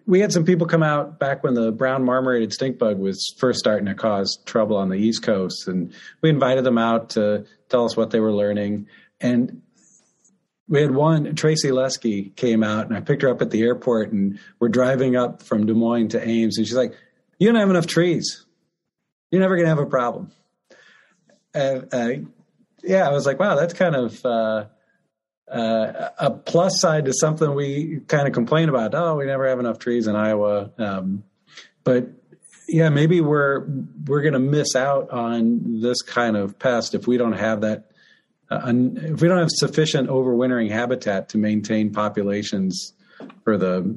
[0.06, 3.58] we had some people come out back when the brown marmorated stink bug was first
[3.58, 5.92] starting to cause trouble on the East Coast, and
[6.22, 8.86] we invited them out to tell us what they were learning.
[9.20, 9.62] And
[10.68, 14.12] we had one, Tracy Leskey came out, and I picked her up at the airport,
[14.12, 16.94] and we're driving up from Des Moines to Ames, and she's like,
[17.38, 18.44] "You don't have enough trees.
[19.30, 20.30] You're never going to have a problem."
[21.56, 22.10] uh,
[22.82, 24.66] yeah, I was like, wow, that's kind of uh,
[25.50, 28.94] uh, a plus side to something we kind of complain about.
[28.94, 30.70] Oh, we never have enough trees in Iowa.
[30.78, 31.24] Um,
[31.84, 32.08] but
[32.68, 33.64] yeah, maybe we're
[34.06, 37.90] we're going to miss out on this kind of pest if we don't have that.
[38.50, 42.92] Uh, if we don't have sufficient overwintering habitat to maintain populations
[43.42, 43.92] for the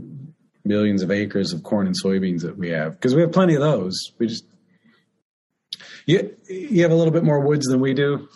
[0.66, 3.62] millions of acres of corn and soybeans that we have, because we have plenty of
[3.62, 4.12] those.
[4.18, 4.46] We just
[6.06, 8.28] you you have a little bit more woods than we do.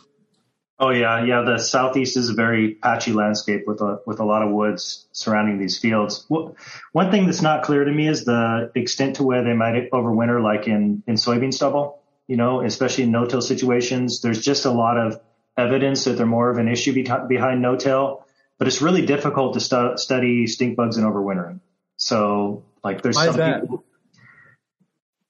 [0.80, 1.42] Oh yeah, yeah.
[1.44, 5.60] The southeast is a very patchy landscape with a with a lot of woods surrounding
[5.60, 6.26] these fields.
[6.28, 10.42] One thing that's not clear to me is the extent to where they might overwinter,
[10.42, 12.00] like in in soybean stubble.
[12.28, 14.22] You know, especially in no-till situations.
[14.22, 15.20] There's just a lot of
[15.58, 18.26] evidence that they're more of an issue behind no-till,
[18.58, 21.60] but it's really difficult to stu- study stink bugs and overwintering.
[21.98, 23.84] So, like, there's Why some people.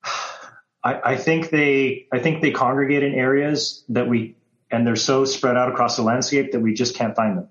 [0.84, 4.36] I, I think they I think they congregate in areas that we
[4.74, 7.48] and they're so spread out across the landscape that we just can't find them.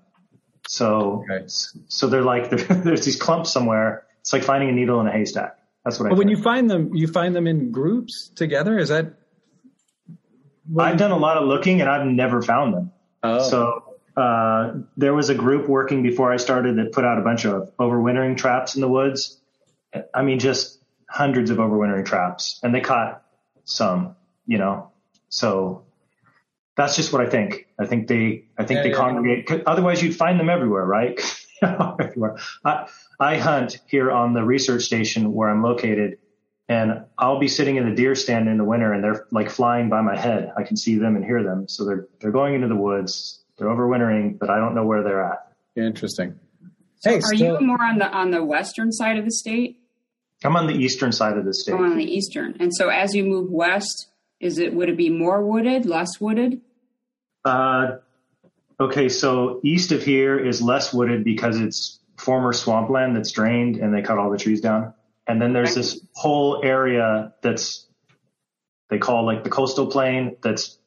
[0.67, 1.45] So okay.
[1.47, 4.05] so they're like they're, there's these clumps somewhere.
[4.19, 5.57] It's like finding a needle in a haystack.
[5.83, 6.07] That's what.
[6.07, 6.09] I.
[6.09, 8.77] But I when you find them, you find them in groups together.
[8.77, 9.13] Is that?
[10.77, 12.91] I've done a lot of looking and I've never found them.
[13.21, 13.49] Oh.
[13.49, 17.45] So uh, there was a group working before I started that put out a bunch
[17.45, 19.37] of overwintering traps in the woods.
[20.13, 23.23] I mean, just hundreds of overwintering traps, and they caught
[23.65, 24.91] some, you know.
[25.29, 25.83] So
[26.75, 27.67] that's just what I think.
[27.79, 29.49] I think they, I think yeah, they yeah, congregate.
[29.49, 29.57] Yeah.
[29.65, 31.19] Otherwise, you'd find them everywhere, right?
[31.61, 32.37] everywhere.
[32.65, 32.87] I,
[33.19, 36.17] I hunt here on the research station where I'm located,
[36.67, 39.89] and I'll be sitting in the deer stand in the winter, and they're like flying
[39.89, 40.51] by my head.
[40.57, 41.67] I can see them and hear them.
[41.67, 43.43] So they're they're going into the woods.
[43.57, 45.51] They're overwintering, but I don't know where they're at.
[45.75, 46.39] Interesting.
[47.03, 49.77] Hey, so are you more on the on the western side of the state?
[50.43, 51.73] I'm on the eastern side of the state.
[51.73, 52.57] Oh, on the eastern.
[52.59, 54.07] And so as you move west,
[54.43, 56.61] is it would it be more wooded, less wooded?
[57.45, 57.97] Uh,
[58.79, 63.93] okay, so east of here is less wooded because it's former swampland that's drained and
[63.93, 64.93] they cut all the trees down.
[65.25, 67.87] And then there's this whole area that's
[68.89, 70.77] they call like the coastal plain that's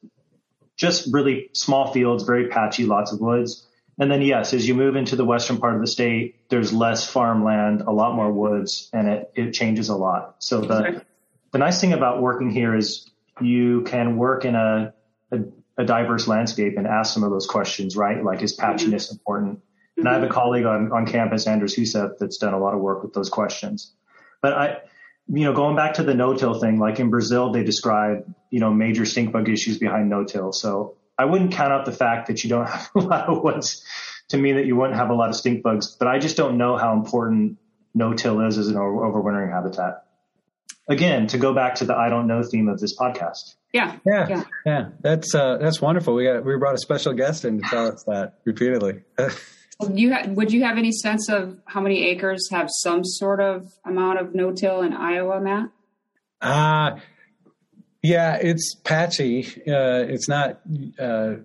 [0.77, 3.65] just really small fields, very patchy, lots of woods.
[3.99, 7.09] And then yes, as you move into the western part of the state, there's less
[7.09, 10.35] farmland, a lot more woods, and it, it changes a lot.
[10.37, 11.03] So the
[11.51, 13.09] the nice thing about working here is
[13.41, 14.93] you can work in a,
[15.31, 15.39] a,
[15.77, 18.23] a diverse landscape and ask some of those questions, right?
[18.23, 19.13] Like is patchiness mm-hmm.
[19.15, 19.59] important?
[19.97, 22.81] And I have a colleague on, on campus, Anders Huseth, that's done a lot of
[22.81, 23.93] work with those questions.
[24.41, 24.77] But I,
[25.27, 28.71] you know, going back to the no-till thing, like in Brazil, they describe, you know,
[28.71, 30.53] major stink bug issues behind no-till.
[30.53, 33.83] So I wouldn't count out the fact that you don't have a lot of woods
[34.29, 36.57] to mean that you wouldn't have a lot of stink bugs, but I just don't
[36.57, 37.57] know how important
[37.95, 40.03] no-till is as an overwintering habitat.
[40.89, 43.55] Again, to go back to the I don't know theme of this podcast.
[43.73, 43.97] Yeah.
[44.05, 44.27] Yeah.
[44.29, 44.43] Yeah.
[44.65, 44.89] yeah.
[45.01, 46.15] That's, uh, that's wonderful.
[46.15, 49.01] We got, we brought a special guest in to tell us that repeatedly.
[49.93, 53.65] you ha- would you have any sense of how many acres have some sort of
[53.85, 55.69] amount of no-till in Iowa, Matt?
[56.41, 56.99] Uh,
[58.01, 59.45] yeah, it's patchy.
[59.67, 60.61] Uh, it's not
[60.99, 61.35] uh,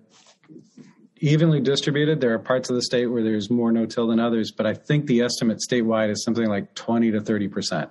[1.17, 2.21] evenly distributed.
[2.21, 5.07] There are parts of the state where there's more no-till than others, but I think
[5.07, 7.89] the estimate statewide is something like 20 to 30 percent,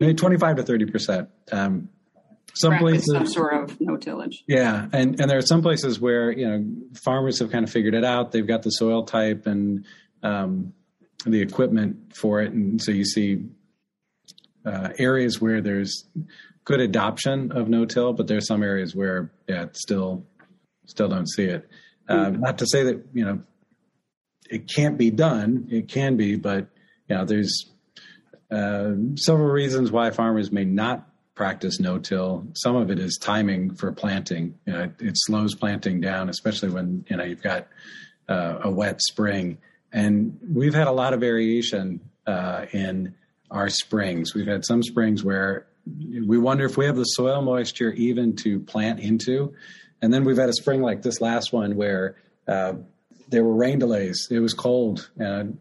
[0.00, 1.28] maybe 25 to 30 percent.
[1.52, 1.90] Um,
[2.54, 4.42] some places, some sort of no tillage.
[4.48, 6.64] Yeah, and and there are some places where you know
[7.04, 8.32] farmers have kind of figured it out.
[8.32, 9.84] They've got the soil type and
[10.22, 10.72] um,
[11.24, 13.44] the equipment for it, and so you see
[14.64, 16.06] uh, areas where there's
[16.64, 20.26] good adoption of no-till, but there's some areas where yeah, still
[20.86, 21.68] still don't see it.
[22.08, 23.40] Uh, not to say that you know
[24.48, 26.68] it can't be done; it can be, but
[27.08, 27.70] you know there's
[28.50, 32.46] uh, several reasons why farmers may not practice no-till.
[32.54, 34.54] Some of it is timing for planting.
[34.66, 37.68] You know, it, it, slows planting down, especially when you know you've got
[38.28, 39.58] uh, a wet spring.
[39.92, 43.14] And we've had a lot of variation uh, in
[43.50, 44.34] our springs.
[44.34, 48.60] We've had some springs where we wonder if we have the soil moisture even to
[48.60, 49.54] plant into.
[50.02, 52.74] And then we've had a spring like this last one where uh,
[53.28, 54.28] there were rain delays.
[54.30, 55.10] It was cold.
[55.16, 55.58] and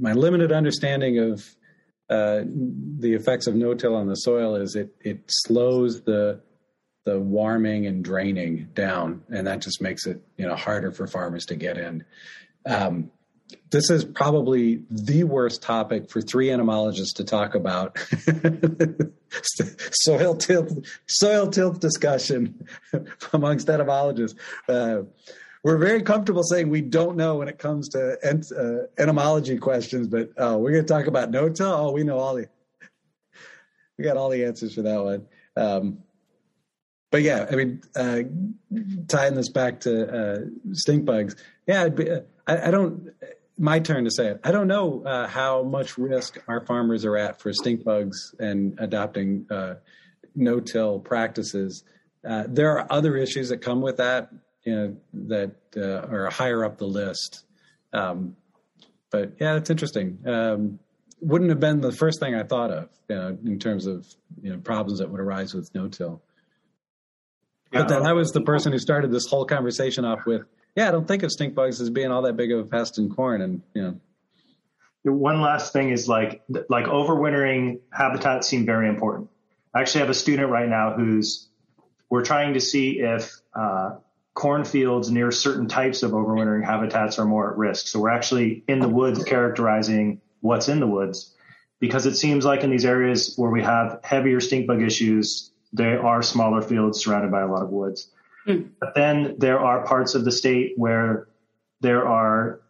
[0.00, 1.56] my limited understanding of
[2.08, 2.42] uh,
[2.98, 6.40] the effects of no-till on the soil is it it slows the
[7.04, 11.46] the warming and draining down, and that just makes it you know harder for farmers
[11.46, 12.04] to get in.
[12.66, 13.10] Um,
[13.70, 17.98] this is probably the worst topic for three entomologists to talk about.
[19.92, 22.66] soil tilt, soil tilt discussion
[23.32, 24.38] amongst entomologists.
[24.68, 25.02] Uh,
[25.62, 30.08] we're very comfortable saying we don't know when it comes to ent, uh, entomology questions,
[30.08, 31.66] but uh, we're going to talk about no-till.
[31.66, 32.48] Oh, we know all the,
[33.98, 35.26] we got all the answers for that one.
[35.56, 35.98] Um,
[37.12, 38.22] but yeah, I mean, uh,
[39.06, 40.38] tying this back to uh,
[40.72, 41.36] stink bugs.
[41.66, 43.10] Yeah, be, uh, I, I, don't.
[43.58, 44.40] My turn to say it.
[44.42, 48.74] I don't know uh, how much risk our farmers are at for stink bugs and
[48.78, 49.46] adopting
[50.34, 51.84] no-till practices.
[52.22, 54.30] there are other issues that come with that
[54.64, 54.96] you know,
[55.28, 57.44] that uh, are higher up the list.
[57.92, 58.36] Um,
[59.10, 60.18] but yeah, it's interesting.
[60.26, 60.78] Um,
[61.20, 64.06] wouldn't have been the first thing I thought of you know, in terms of
[64.42, 66.22] you know problems that would arise with no-till.
[67.72, 67.80] Yeah.
[67.80, 70.42] But then I was the person who started this whole conversation off with,
[70.76, 72.98] yeah, I don't think of stink bugs as being all that big of a pest
[72.98, 74.00] in corn, and you know.
[75.04, 79.30] One last thing is like like overwintering habitats seem very important.
[79.74, 81.48] I actually have a student right now who's
[82.08, 83.96] we're trying to see if uh,
[84.34, 87.86] cornfields near certain types of overwintering habitats are more at risk.
[87.86, 91.34] So we're actually in the woods characterizing what's in the woods
[91.80, 96.04] because it seems like in these areas where we have heavier stink bug issues, there
[96.04, 98.08] are smaller fields surrounded by a lot of woods.
[98.46, 98.70] Mm.
[98.80, 101.28] But then there are parts of the state where
[101.80, 102.60] there are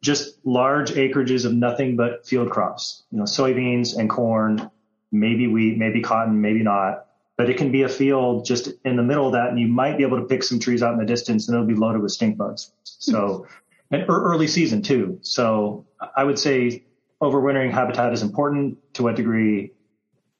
[0.00, 4.70] just large acreages of nothing but field crops, you know, soybeans and corn,
[5.12, 7.06] maybe wheat, maybe cotton, maybe not
[7.40, 9.96] but it can be a field just in the middle of that, and you might
[9.96, 12.12] be able to pick some trees out in the distance, and it'll be loaded with
[12.12, 12.70] stink bugs.
[12.82, 13.46] So,
[13.90, 15.20] and early season too.
[15.22, 16.84] So, I would say
[17.22, 18.76] overwintering habitat is important.
[18.92, 19.72] To what degree,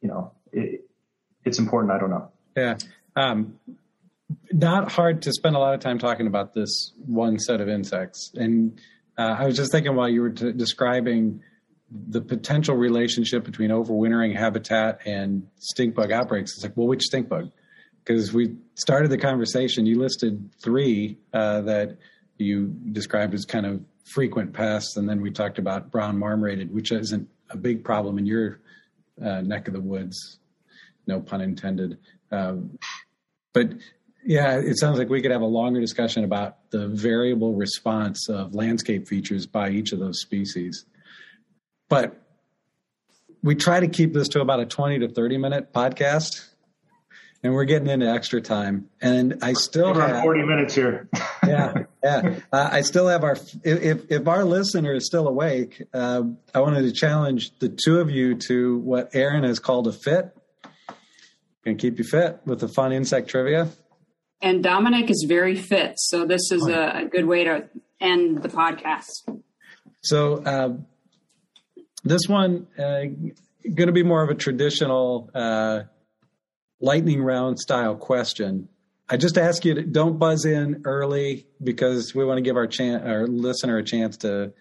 [0.03, 0.91] you know, it,
[1.43, 1.91] it's important.
[1.91, 2.33] I don't know.
[2.55, 2.77] Yeah.
[3.17, 3.59] Um,
[4.53, 8.31] not hard to spend a lot of time talking about this one set of insects.
[8.35, 8.79] And
[9.17, 11.41] uh, I was just thinking while you were t- describing
[11.91, 16.55] the potential relationship between overwintering habitat and stink bug outbreaks.
[16.55, 17.51] It's like, well, which stink bug?
[18.05, 21.99] Because we started the conversation, you listed three uh, that
[22.39, 26.93] you described as kind of frequent pests, and then we talked about brown marmorated, which
[26.93, 28.61] isn't a big problem in your
[29.23, 30.39] uh, neck of the woods.
[31.07, 31.99] No pun intended.
[32.31, 32.79] Um,
[33.53, 33.73] but
[34.25, 38.55] yeah, it sounds like we could have a longer discussion about the variable response of
[38.55, 40.85] landscape features by each of those species.
[41.91, 42.17] But
[43.43, 46.47] we try to keep this to about a 20 to 30 minute podcast.
[47.43, 51.09] And we're getting into extra time, and I still have 40 minutes here.
[51.47, 51.73] yeah,
[52.05, 52.39] yeah.
[52.53, 53.35] Uh, I still have our.
[53.65, 56.25] If if our listener is still awake, uh,
[56.55, 60.37] I wanted to challenge the two of you to what Aaron has called a fit.
[61.65, 63.71] and keep you fit with the fun insect trivia.
[64.43, 67.71] And Dominic is very fit, so this is a, a good way to
[68.03, 69.41] end the podcast.
[70.03, 70.75] So uh,
[72.05, 73.05] this one uh,
[73.63, 75.83] going to be more of a traditional uh,
[76.81, 78.69] lightning round style question.
[79.09, 82.67] I just ask you to don't buzz in early because we want to give our
[82.67, 84.53] chan- our listener a chance to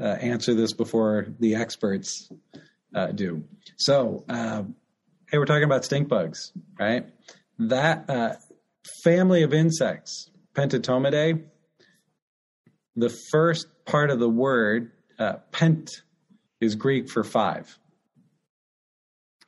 [0.00, 2.30] uh, answer this before the experts
[2.94, 3.44] uh, do.
[3.76, 4.62] So, uh,
[5.30, 7.06] hey, we're talking about stink bugs, right?
[7.58, 8.34] That uh,
[9.02, 11.44] family of insects, Pentatomidae.
[12.94, 15.90] The first part of the word uh, pent
[16.60, 17.78] is Greek for five.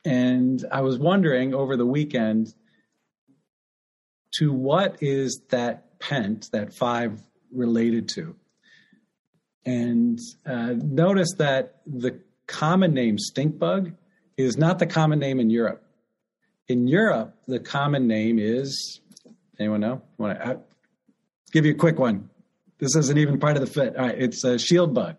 [0.05, 2.53] And I was wondering over the weekend
[4.35, 8.35] to what is that pent, that five, related to?
[9.65, 13.93] And uh, notice that the common name stink bug
[14.37, 15.83] is not the common name in Europe.
[16.67, 19.01] In Europe, the common name is
[19.59, 20.01] anyone know?
[20.17, 20.57] Want to uh,
[21.51, 22.29] give you a quick one?
[22.79, 23.97] This isn't even part of the fit.
[23.97, 25.17] All right, it's a shield bug.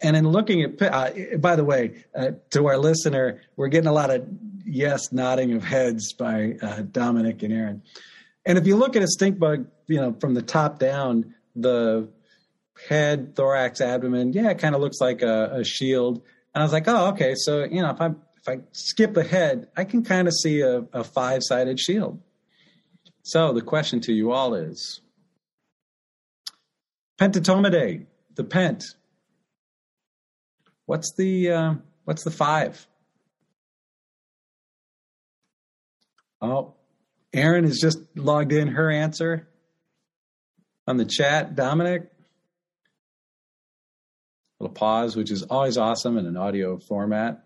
[0.00, 3.92] And in looking at, uh, by the way, uh, to our listener, we're getting a
[3.92, 4.26] lot of
[4.64, 7.82] yes nodding of heads by uh, Dominic and Aaron.
[8.46, 12.08] And if you look at a stink bug, you know, from the top down, the
[12.88, 16.22] head, thorax, abdomen, yeah, it kind of looks like a, a, shield.
[16.54, 17.34] And I was like, oh, okay.
[17.34, 20.60] So, you know, if I if I skip the head, I can kind of see
[20.60, 22.20] a, a five sided shield.
[23.22, 25.00] So the question to you all is
[27.20, 28.84] Pentatomidae, the pent,
[30.88, 31.74] What's the uh,
[32.06, 32.86] what's the five?
[36.40, 36.76] Oh,
[37.34, 39.46] Aaron has just logged in her answer
[40.86, 41.54] on the chat.
[41.54, 42.10] Dominic,
[44.58, 47.44] little pause, which is always awesome in an audio format.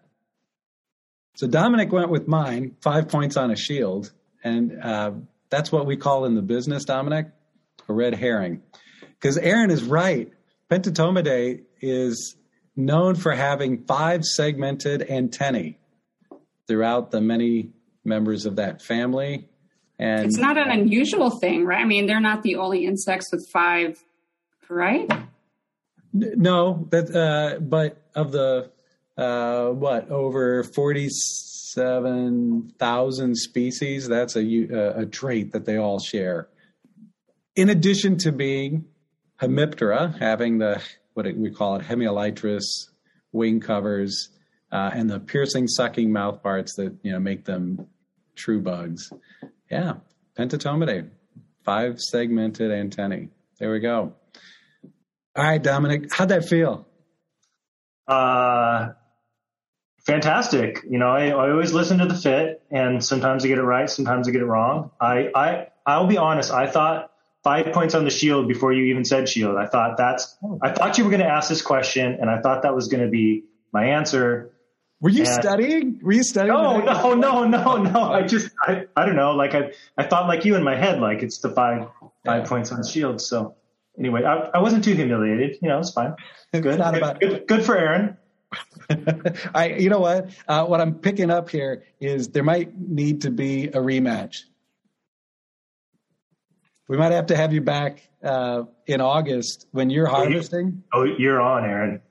[1.35, 4.13] So Dominic went with mine, five points on a shield,
[4.45, 5.11] and uh,
[5.51, 7.27] that's what we call in the business, Dominic,
[7.89, 8.63] a red herring.
[9.01, 10.31] Because Aaron is right.
[10.71, 12.37] Pentatomidae is
[12.77, 15.79] known for having five segmented antennae
[16.67, 17.71] throughout the many
[18.05, 19.49] members of that family.
[19.99, 21.81] And it's not an unusual thing, right?
[21.81, 24.03] I mean, they're not the only insects with five,
[24.69, 25.11] right?
[26.13, 28.71] No, that uh, but of the
[29.17, 36.49] uh, what over forty-seven thousand species, that's a a trait that they all share.
[37.55, 38.87] In addition to being
[39.41, 40.83] hemiptera, having the
[41.15, 42.89] what we call it hemielytrous
[43.33, 44.31] wing covers
[44.71, 47.87] uh, and the piercing sucking mouth parts that you know make them
[48.35, 49.13] true bugs.
[49.71, 49.95] Yeah
[50.39, 51.09] pentatomidae
[51.65, 53.29] five segmented antennae.
[53.59, 54.15] There we go.
[55.37, 56.87] All right dominic how'd that feel?
[58.07, 58.93] Uh
[60.07, 60.83] fantastic.
[60.89, 63.89] You know I, I always listen to the fit and sometimes i get it right
[63.89, 64.91] sometimes i get it wrong.
[65.01, 67.12] I i i'll be honest i thought
[67.43, 69.57] five points on the shield before you even said shield.
[69.57, 72.63] I thought that's, I thought you were going to ask this question and I thought
[72.63, 74.53] that was going to be my answer.
[75.01, 76.01] Were you and, studying?
[76.03, 76.55] Were you studying?
[76.55, 78.13] No, no, no, no, no.
[78.13, 79.33] I just, I, I don't know.
[79.33, 81.89] Like I, I thought like you in my head, like it's the five,
[82.25, 83.21] five points on the shield.
[83.21, 83.57] So
[83.99, 85.59] anyway, I, I wasn't too humiliated.
[85.61, 86.15] You know, it's fine.
[86.53, 86.67] Good.
[86.67, 88.17] It's not about good, good for Aaron.
[89.55, 90.29] I, you know what?
[90.47, 94.43] Uh, what I'm picking up here is there might need to be a rematch
[96.93, 100.83] we might have to have you back uh, in August when you're harvesting.
[100.93, 102.03] Oh, you're on, Aaron.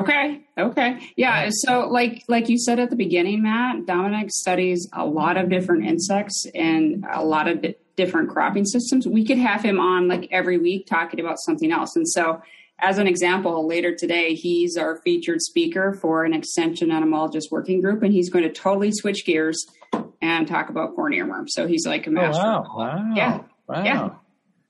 [0.00, 0.42] Okay.
[0.58, 0.98] Okay.
[1.14, 1.48] Yeah.
[1.52, 5.86] So, like like you said at the beginning, Matt, Dominic studies a lot of different
[5.86, 9.06] insects and a lot of di- different cropping systems.
[9.06, 11.94] We could have him on like every week talking about something else.
[11.94, 12.42] And so,
[12.80, 18.02] as an example, later today, he's our featured speaker for an extension entomologist working group,
[18.02, 19.64] and he's going to totally switch gears
[20.20, 21.44] and talk about corn earworm.
[21.46, 22.42] So he's like a master.
[22.42, 22.76] Oh, wow.
[22.76, 23.14] wow.
[23.14, 23.42] Yeah.
[23.68, 23.84] Wow.
[23.84, 24.10] Yeah.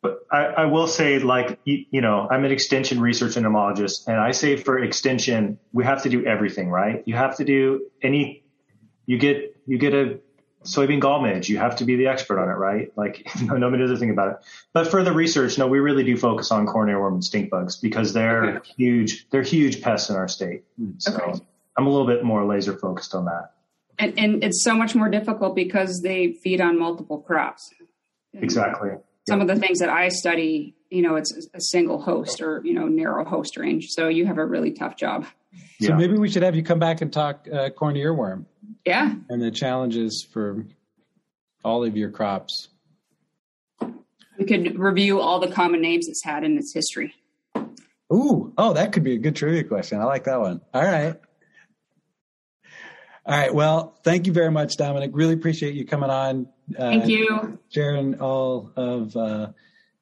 [0.03, 4.19] But I, I, will say, like, you, you, know, I'm an extension research entomologist, and
[4.19, 7.03] I say for extension, we have to do everything, right?
[7.07, 8.45] You have to do any,
[9.07, 10.21] you get, you get a
[10.63, 12.93] soybean gall midge, you have to be the expert on it, right?
[12.97, 14.37] Like, nobody does a thing about it.
[14.73, 17.77] But for the research, no, we really do focus on corn earworm and stink bugs
[17.77, 18.73] because they're okay.
[18.77, 20.65] huge, they're huge pests in our state.
[20.79, 20.93] Hmm.
[20.99, 21.41] So okay.
[21.77, 23.53] I'm a little bit more laser focused on that.
[23.99, 27.73] And, and it's so much more difficult because they feed on multiple crops.
[28.43, 28.91] Exactly.
[29.29, 32.75] Some of the things that I study, you know, it's a single host or, you
[32.75, 33.89] know, narrow host range.
[33.91, 35.27] So you have a really tough job.
[35.81, 35.97] So yeah.
[35.97, 38.45] maybe we should have you come back and talk uh, corn earworm.
[38.85, 39.15] Yeah.
[39.29, 40.65] And the challenges for
[41.65, 42.69] all of your crops.
[44.39, 47.15] We could review all the common names it's had in its history.
[48.13, 50.01] Ooh, oh, that could be a good trivia question.
[50.01, 50.61] I like that one.
[50.73, 51.17] All right.
[53.27, 53.53] All right.
[53.53, 55.11] Well, thank you very much, Dominic.
[55.13, 56.47] Really appreciate you coming on.
[56.79, 57.59] Uh, Thank you.
[57.71, 59.49] Sharing all of uh,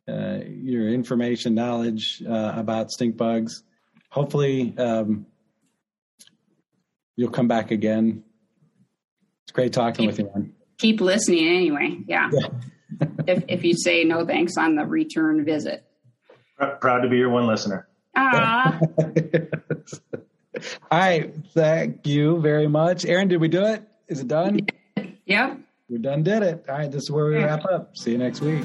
[0.06, 3.62] uh, your information, knowledge uh, about stink bugs.
[4.10, 5.24] Hopefully, um,
[7.16, 8.24] you'll come back again.
[9.44, 10.52] It's great talking keep, with you, man.
[10.76, 11.96] Keep listening anyway.
[12.06, 12.28] Yeah.
[12.30, 12.48] yeah.
[13.26, 15.82] if, if you say no thanks on the return visit.
[16.80, 17.88] Proud to be your one listener.
[18.14, 18.78] Ah.
[20.90, 21.32] All right.
[21.52, 23.04] Thank you very much.
[23.04, 23.82] Aaron, did we do it?
[24.08, 24.66] Is it done?
[25.26, 25.58] Yep.
[25.88, 26.66] We're done did it.
[26.68, 26.90] All right.
[26.92, 27.96] This is where we wrap up.
[27.96, 28.64] See you next week.